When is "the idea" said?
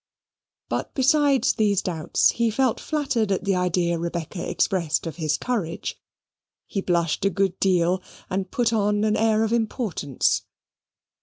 3.43-3.99